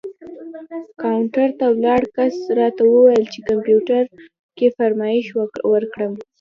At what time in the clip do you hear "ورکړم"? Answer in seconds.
5.71-6.13